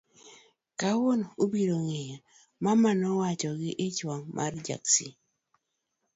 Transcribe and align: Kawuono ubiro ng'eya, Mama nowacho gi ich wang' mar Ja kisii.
Kawuono 0.79 1.27
ubiro 1.43 1.75
ng'eya, 1.85 2.17
Mama 2.63 2.89
nowacho 2.99 3.51
gi 3.61 3.71
ich 3.87 3.99
wang' 4.07 4.27
mar 4.35 4.53
Ja 4.65 4.77
kisii. 4.85 5.13